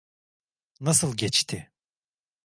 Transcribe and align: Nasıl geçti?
Nasıl 0.81 1.17
geçti? 1.17 1.71